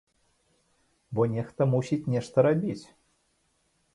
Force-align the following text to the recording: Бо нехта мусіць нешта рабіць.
Бо 1.19 1.25
нехта 1.33 1.67
мусіць 1.75 2.01
нешта 2.15 2.37
рабіць. 2.47 2.81